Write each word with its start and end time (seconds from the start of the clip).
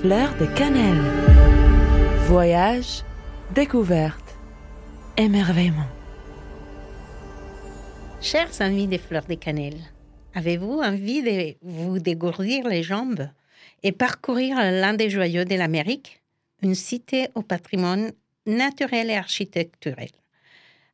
Fleur 0.00 0.34
de 0.38 0.46
cannelle. 0.56 1.02
Voyage, 2.26 3.02
découverte, 3.54 4.34
émerveillement. 5.18 5.90
Chers 8.22 8.62
amis 8.62 8.86
des 8.86 8.96
fleurs 8.96 9.26
de 9.26 9.34
cannelle, 9.34 9.78
avez-vous 10.32 10.80
envie 10.80 11.22
de 11.22 11.54
vous 11.60 11.98
dégourdir 11.98 12.66
les 12.66 12.82
jambes 12.82 13.28
et 13.82 13.92
parcourir 13.92 14.56
l'un 14.56 14.94
des 14.94 15.10
joyaux 15.10 15.44
de 15.44 15.54
l'Amérique, 15.54 16.22
une 16.62 16.74
cité 16.74 17.28
au 17.34 17.42
patrimoine 17.42 18.12
naturel 18.46 19.10
et 19.10 19.16
architecturel 19.16 20.08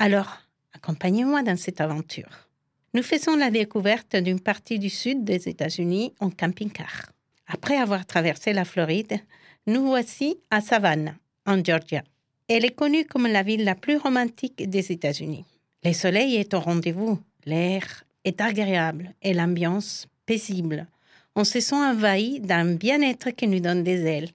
Alors, 0.00 0.38
accompagnez-moi 0.72 1.44
dans 1.44 1.56
cette 1.56 1.80
aventure. 1.80 2.48
Nous 2.94 3.04
faisons 3.04 3.36
la 3.36 3.52
découverte 3.52 4.16
d'une 4.16 4.40
partie 4.40 4.80
du 4.80 4.90
sud 4.90 5.22
des 5.22 5.48
États-Unis 5.48 6.14
en 6.18 6.30
camping-car. 6.30 7.12
Après 7.48 7.76
avoir 7.76 8.06
traversé 8.06 8.52
la 8.52 8.64
Floride, 8.64 9.18
nous 9.66 9.86
voici 9.86 10.38
à 10.50 10.60
Savannah, 10.60 11.14
en 11.46 11.62
Georgia. 11.64 12.02
Elle 12.48 12.64
est 12.64 12.74
connue 12.74 13.04
comme 13.04 13.26
la 13.26 13.42
ville 13.42 13.64
la 13.64 13.74
plus 13.74 13.96
romantique 13.96 14.68
des 14.68 14.92
États-Unis. 14.92 15.44
Le 15.84 15.92
soleil 15.92 16.36
est 16.36 16.54
au 16.54 16.60
rendez-vous, 16.60 17.18
l'air 17.44 18.04
est 18.24 18.40
agréable 18.40 19.14
et 19.22 19.34
l'ambiance 19.34 20.06
paisible. 20.26 20.86
On 21.34 21.44
se 21.44 21.60
sent 21.60 21.76
envahi 21.76 22.40
d'un 22.40 22.74
bien-être 22.74 23.30
qui 23.30 23.46
nous 23.46 23.60
donne 23.60 23.82
des 23.82 24.04
ailes 24.04 24.30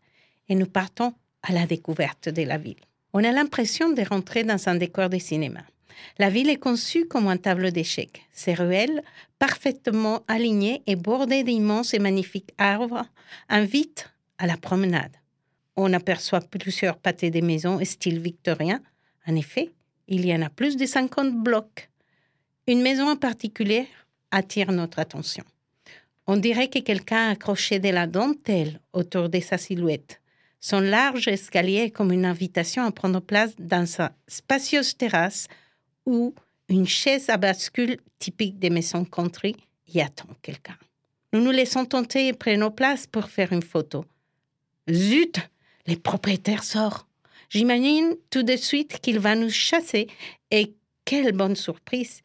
et 0.50 0.56
nous 0.56 0.68
partons 0.68 1.14
à 1.42 1.52
la 1.52 1.66
découverte 1.66 2.30
de 2.30 2.44
la 2.44 2.58
ville. 2.58 2.82
On 3.14 3.24
a 3.24 3.32
l'impression 3.32 3.92
de 3.92 4.02
rentrer 4.02 4.44
dans 4.44 4.68
un 4.68 4.76
décor 4.76 5.10
de 5.10 5.20
cinéma. 5.20 5.62
La 6.20 6.30
ville 6.30 6.50
est 6.50 6.58
conçue 6.58 7.08
comme 7.08 7.28
un 7.28 7.38
tableau 7.38 7.70
d'échecs. 7.70 8.24
Ses 8.32 8.54
ruelles, 8.54 9.04
parfaitement 9.40 10.24
alignées 10.28 10.82
et 10.88 10.96
bordées 10.96 11.44
d'immenses 11.44 11.94
et 11.94 12.00
magnifiques 12.00 12.54
arbres, 12.58 13.06
invitent 13.50 14.10
à 14.38 14.48
la 14.48 14.58
promenade. 14.58 15.16
On 15.76 15.94
aperçoit 15.94 16.42
plusieurs 16.42 16.98
pâtés 16.98 17.32
de 17.32 17.42
maisons 17.42 17.84
style 17.84 18.20
victorien. 18.20 18.82
En 19.28 19.36
effet, 19.36 19.72
il 20.08 20.26
y 20.26 20.36
en 20.36 20.42
a 20.42 20.50
plus 20.50 20.78
de 20.78 20.86
50 20.86 21.34
blocs. 21.34 21.90
Une 22.68 22.82
maison 22.82 23.10
en 23.10 23.16
particulier 23.16 23.88
attire 24.32 24.72
notre 24.72 25.00
attention. 25.00 25.44
On 26.28 26.38
dirait 26.38 26.70
que 26.70 26.80
quelqu'un 26.80 27.28
a 27.28 27.32
accroché 27.32 27.80
de 27.80 27.90
la 27.90 28.08
dentelle 28.08 28.80
autour 28.94 29.30
de 29.30 29.40
sa 29.40 29.58
silhouette. 29.58 30.22
Son 30.62 30.80
large 30.80 31.28
escalier 31.28 31.86
est 31.86 31.92
comme 31.92 32.14
une 32.14 32.26
invitation 32.26 32.84
à 32.84 32.92
prendre 32.92 33.20
place 33.20 33.54
dans 33.60 33.86
sa 33.86 34.14
spacieuse 34.28 34.96
terrasse 34.96 35.48
où 36.06 36.34
une 36.70 36.88
chaise 36.88 37.30
à 37.30 37.38
bascule 37.38 37.98
typique 38.20 38.60
des 38.60 38.70
maisons 38.70 39.06
country 39.06 39.56
y 39.94 40.02
attend 40.02 40.30
quelqu'un. 40.42 40.78
Nous 41.32 41.42
nous 41.42 41.52
laissons 41.52 41.86
tenter 41.86 42.28
et 42.28 42.34
prenons 42.34 42.72
place 42.72 43.08
pour 43.08 43.26
faire 43.30 43.54
une 43.54 43.64
photo. 43.64 44.06
Zut, 44.90 45.40
les 45.88 45.96
propriétaires 45.96 46.64
sortent. 46.64 47.08
J'imagine 47.50 48.16
tout 48.30 48.44
de 48.44 48.56
suite 48.56 49.00
qu'il 49.00 49.20
va 49.20 49.36
nous 49.36 49.50
chasser 49.50 50.08
et 50.52 50.74
quelle 51.06 51.34
bonne 51.34 51.56
surprise. 51.56 52.22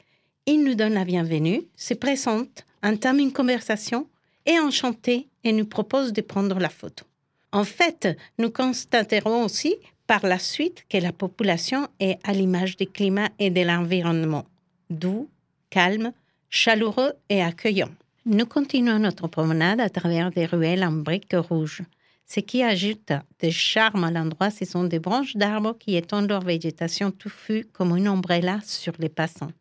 Il 0.47 0.65
nous 0.65 0.75
donne 0.75 0.95
la 0.95 1.05
bienvenue, 1.05 1.63
se 1.77 1.95
présente, 1.95 2.65
entame 2.83 3.19
une 3.19 3.33
conversation 3.33 4.09
et 4.47 4.59
enchanté 4.59 5.29
et 5.45 5.53
nous 5.53 5.67
propose 5.67 6.13
de 6.13 6.23
prendre 6.23 6.59
la 6.59 6.71
photo. 6.71 7.05
En 7.53 7.65
fait, 7.65 8.09
nous 8.39 8.51
constaterons 8.51 9.45
aussi 9.45 9.77
par 10.09 10.27
la 10.27 10.39
suite 10.39 10.85
que 10.89 10.97
la 10.97 11.13
population 11.13 11.87
est 12.01 12.19
à 12.25 12.33
l'image 12.33 12.77
du 12.77 12.87
climat 12.87 13.29
et 13.39 13.51
de 13.51 13.61
l'environnement, 13.61 14.47
doux, 14.91 15.29
calme, 15.71 16.13
chaleureux 16.49 17.13
et 17.29 17.43
accueillant. 17.43 17.91
Nous 18.25 18.47
continuons 18.47 18.99
notre 18.99 19.29
promenade 19.29 19.81
à 19.81 19.91
travers 19.91 20.31
des 20.31 20.47
ruelles 20.47 20.83
en 20.83 20.93
briques 20.93 21.37
rouges. 21.37 21.83
Ce 22.27 22.41
qui 22.41 22.63
ajoute 22.63 23.13
de 23.43 23.51
charme 23.51 24.05
à 24.05 24.11
l'endroit, 24.11 24.51
ce 24.51 24.65
sont 24.65 24.85
des 24.85 24.99
branches 24.99 25.37
d'arbres 25.37 25.77
qui 25.79 25.97
étendent 25.97 26.29
leur 26.29 26.43
végétation 26.43 27.11
touffue 27.11 27.67
comme 27.73 27.95
une 27.95 28.09
ombrella 28.09 28.61
sur 28.65 28.95
les 28.99 29.09
passants. 29.11 29.53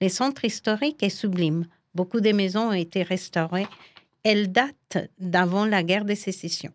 Le 0.00 0.08
centre 0.08 0.44
historique 0.44 1.02
est 1.02 1.10
sublime. 1.10 1.64
Beaucoup 1.94 2.20
de 2.20 2.32
maisons 2.32 2.70
ont 2.70 2.72
été 2.72 3.04
restaurées. 3.04 3.68
Elles 4.24 4.50
datent 4.50 5.08
d'avant 5.18 5.64
la 5.64 5.84
guerre 5.84 6.04
de 6.04 6.14
sécession. 6.14 6.72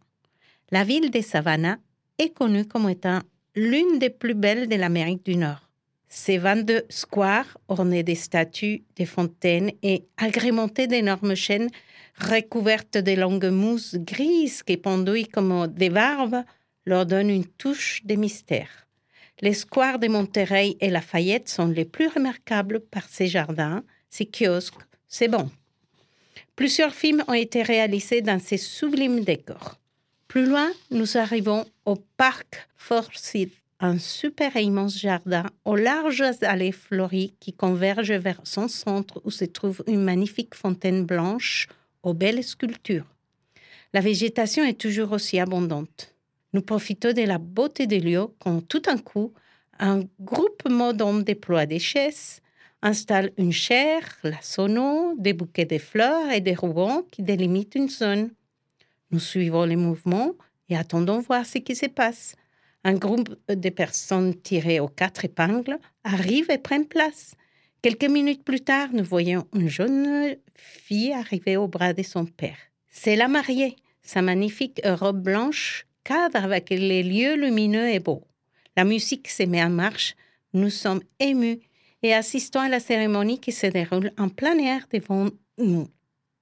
La 0.72 0.86
ville 0.86 1.12
de 1.12 1.22
Savannah 1.22 1.78
est 2.18 2.30
connue 2.30 2.66
comme 2.66 2.90
étant 2.90 3.20
l'une 3.56 4.00
des 4.00 4.10
plus 4.10 4.34
belles 4.34 4.68
de 4.68 4.76
l'Amérique 4.76 5.26
du 5.26 5.36
Nord. 5.36 5.70
Ses 6.08 6.38
22 6.38 6.84
squares 6.90 7.58
ornés 7.68 8.04
de 8.04 8.14
statues, 8.14 8.84
de 8.98 9.06
fontaines 9.06 9.72
et 9.82 10.04
agrémentés 10.18 10.88
d'énormes 10.88 11.36
chaînes 11.36 11.70
recouvertes 12.18 12.98
de 12.98 13.14
longues 13.14 13.50
mousses 13.50 13.96
grises 13.96 14.64
qui 14.64 14.78
pendouillent 14.78 15.28
comme 15.28 15.68
des 15.68 15.90
barbes 15.90 16.44
leur 16.86 17.06
donnent 17.06 17.30
une 17.30 17.46
touche 17.46 18.02
de 18.06 18.16
mystère. 18.16 18.88
Les 19.40 19.54
squares 19.54 20.00
de 20.00 20.08
Monterrey 20.08 20.76
et 20.80 20.90
Lafayette 20.90 21.50
sont 21.50 21.68
les 21.68 21.86
plus 21.86 22.08
remarquables 22.08 22.80
par 22.80 23.08
ses 23.08 23.28
jardins, 23.28 23.84
ses 24.10 24.26
kiosques, 24.26 24.86
ses 25.08 25.28
bancs. 25.28 25.50
Plusieurs 26.56 26.94
films 26.94 27.24
ont 27.28 27.34
été 27.34 27.64
réalisés 27.64 28.22
dans 28.22 28.40
ces 28.40 28.58
sublimes 28.58 29.22
décors. 29.22 29.81
Plus 30.32 30.46
loin, 30.46 30.72
nous 30.92 31.18
arrivons 31.18 31.66
au 31.84 31.98
parc 32.16 32.70
Forsyth, 32.78 33.52
un 33.82 33.98
super 33.98 34.56
immense 34.56 34.98
jardin 34.98 35.44
aux 35.66 35.76
larges 35.76 36.24
allées 36.44 36.72
fleuries 36.72 37.34
qui 37.42 37.52
convergent 37.52 38.14
vers 38.14 38.40
son 38.46 38.70
centre 38.70 39.22
où 39.26 39.30
se 39.30 39.44
trouve 39.44 39.84
une 39.88 40.02
magnifique 40.02 40.56
fontaine 40.56 41.04
blanche 41.06 41.68
aux 42.02 42.14
belles 42.14 42.46
sculptures. 42.46 43.14
La 43.92 44.00
végétation 44.00 44.64
est 44.64 44.80
toujours 44.80 45.12
aussi 45.12 45.38
abondante. 45.38 46.16
Nous 46.54 46.62
profitons 46.62 47.12
de 47.12 47.24
la 47.24 47.38
beauté 47.38 47.86
des 47.86 48.00
lieux 48.00 48.28
quand 48.40 48.66
tout 48.66 48.80
d'un 48.80 49.00
coup, 49.00 49.34
un 49.80 50.00
groupement 50.22 50.94
d'hommes 50.94 51.24
déploie 51.24 51.66
des 51.66 51.80
chaises, 51.80 52.40
installe 52.82 53.32
une 53.38 53.52
chaire, 53.52 54.08
la 54.24 54.42
sono, 54.42 55.14
des 55.18 55.34
bouquets 55.34 55.66
de 55.66 55.78
fleurs 55.78 56.32
et 56.32 56.40
des 56.40 56.54
rubans 56.54 57.04
qui 57.12 57.22
délimitent 57.22 57.76
une 57.76 57.90
zone. 57.90 58.30
Nous 59.12 59.20
suivons 59.20 59.66
les 59.66 59.76
mouvements 59.76 60.34
et 60.70 60.78
attendons 60.78 61.20
voir 61.20 61.46
ce 61.46 61.58
qui 61.58 61.76
se 61.76 61.88
passe. 61.88 62.36
Un 62.84 62.94
groupe 62.94 63.36
de 63.48 63.70
personnes 63.70 64.34
tirées 64.34 64.80
aux 64.80 64.88
quatre 64.88 65.26
épingles 65.26 65.78
arrive 66.04 66.50
et 66.50 66.58
prend 66.58 66.84
place. 66.84 67.36
Quelques 67.82 68.06
minutes 68.06 68.44
plus 68.44 68.62
tard, 68.62 68.90
nous 68.94 69.04
voyons 69.04 69.48
une 69.54 69.68
jeune 69.68 70.38
fille 70.56 71.14
arriver 71.14 71.58
au 71.58 71.68
bras 71.68 71.94
de 71.94 72.04
son 72.04 72.26
père. 72.26 72.58
C'est 72.90 73.16
la 73.16 73.28
mariée. 73.28 73.76
Sa 74.04 74.22
magnifique 74.22 74.82
robe 74.84 75.22
blanche 75.22 75.86
cadre 76.04 76.44
avec 76.44 76.70
les 76.70 77.04
lieux 77.04 77.36
lumineux 77.36 77.90
et 77.90 78.00
beaux. 78.00 78.24
La 78.76 78.84
musique 78.84 79.30
se 79.30 79.44
met 79.44 79.64
en 79.64 79.70
marche. 79.70 80.16
Nous 80.54 80.70
sommes 80.70 81.02
émus 81.20 81.60
et 82.04 82.14
assistons 82.14 82.62
à 82.62 82.70
la 82.70 82.80
cérémonie 82.80 83.40
qui 83.40 83.52
se 83.52 83.68
déroule 83.68 84.12
en 84.18 84.30
plein 84.30 84.58
air 84.58 84.88
devant 84.92 85.30
nous. 85.58 85.88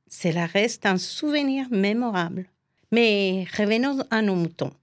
Cela 0.09 0.45
reste 0.45 0.85
un 0.85 0.97
souvenir 0.97 1.67
mémorable. 1.69 2.45
Mais 2.91 3.45
revenons 3.55 4.03
à 4.09 4.23
nos 4.23 4.33
moutons. 4.33 4.73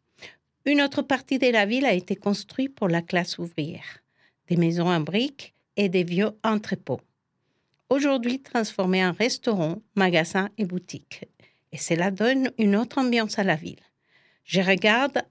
Une 0.65 0.81
autre 0.81 1.03
partie 1.03 1.39
de 1.39 1.49
la 1.49 1.67
ville 1.67 1.85
a 1.85 1.93
été 1.93 2.15
construite 2.15 2.75
pour 2.75 2.89
la 2.89 3.03
classe 3.03 3.39
ouvrière. 3.39 4.03
Des 4.49 4.57
maisons 4.57 4.89
en 4.89 5.01
briques 5.01 5.55
et 5.77 5.89
des 5.89 6.05
vieux 6.05 6.31
entrepôts. 6.45 7.01
Aujourd'hui 7.91 8.41
transformés 8.41 9.05
en 9.05 9.13
restaurants, 9.13 9.83
magasins 9.97 10.51
et 10.57 10.65
boutiques. 10.65 11.25
Et 11.73 11.79
cela 11.79 12.13
donne 12.13 12.51
une 12.59 12.77
autre 12.77 12.99
ambiance 12.99 13.41
à 13.41 13.45
la 13.45 13.57
ville. 13.57 13.83
Je 14.45 14.61
regarde 14.61 15.23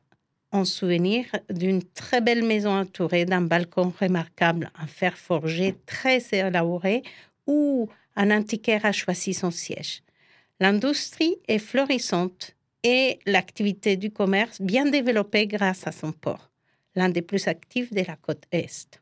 en 0.52 0.66
souvenir 0.66 1.25
d'une 1.50 1.84
très 1.84 2.19
belle 2.19 2.44
maison 2.44 2.72
entourée 2.72 3.25
d'un 3.25 3.41
balcon 3.41 3.94
remarquable 4.00 4.69
en 4.81 4.88
fer 4.88 5.18
forgé 5.18 5.75
très 5.85 6.22
élaboré 6.34 7.03
où 7.47 7.90
un 8.18 8.31
antiquaire 8.31 8.85
a 8.85 8.91
choisi 8.91 9.34
son 9.34 9.52
siège. 9.52 10.02
L'industrie 10.59 11.35
est 11.47 11.59
florissante 11.59 12.54
et 12.85 13.19
l'activité 13.25 13.97
du 13.97 14.12
commerce 14.12 14.61
bien 14.61 14.85
développée 14.85 15.47
grâce 15.47 15.87
à 15.87 15.91
son 15.91 16.11
port, 16.11 16.52
l'un 16.93 17.09
des 17.09 17.23
plus 17.23 17.47
actifs 17.47 17.91
de 17.91 18.03
la 18.08 18.16
côte 18.16 18.43
Est. 18.52 19.02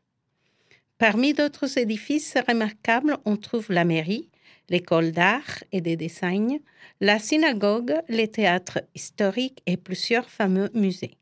Parmi 0.96 1.34
d'autres 1.34 1.76
édifices 1.76 2.34
remarquables, 2.48 3.18
on 3.26 3.36
trouve 3.36 3.70
la 3.70 3.84
mairie, 3.84 4.30
l'école 4.70 5.12
d'art 5.12 5.62
et 5.70 5.82
de 5.82 5.94
design, 5.96 6.60
la 7.02 7.18
synagogue, 7.18 7.94
les 8.08 8.28
théâtres 8.28 8.80
historiques 8.94 9.60
et 9.66 9.76
plusieurs 9.76 10.30
fameux 10.30 10.70
musées. 10.72 11.18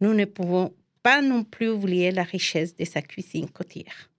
Nous 0.00 0.12
ne 0.12 0.24
pouvons 0.24 0.74
pas 1.04 1.22
non 1.22 1.44
plus 1.44 1.68
oublier 1.68 2.10
la 2.10 2.24
richesse 2.24 2.76
de 2.76 2.84
sa 2.84 3.00
cuisine 3.00 3.48
côtière. 3.48 4.10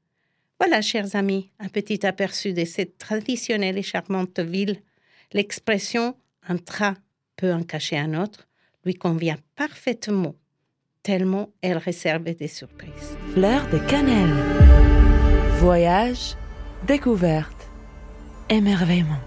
Voilà, 0.57 0.81
chers 0.81 1.17
amis, 1.17 1.49
un 1.59 1.67
petit 1.67 2.05
aperçu 2.05 2.53
de 2.53 2.63
cette 2.63 2.97
traditionnelle 2.97 3.77
et 3.77 3.83
charmante 3.83 4.39
ville. 4.39 4.79
L'expression 5.33 6.15
un 6.47 6.57
peut 7.35 7.53
en 7.53 7.63
cacher 7.63 7.97
un 7.97 8.13
autre, 8.21 8.47
lui 8.85 8.95
convient 8.95 9.37
parfaitement, 9.55 10.35
tellement 11.01 11.49
elle 11.61 11.77
réserve 11.77 12.23
des 12.23 12.47
surprises. 12.47 13.17
Fleur 13.33 13.67
de 13.69 13.77
cannelle. 13.79 14.33
Voyage, 15.59 16.35
découverte, 16.85 17.69
émerveillement. 18.49 19.21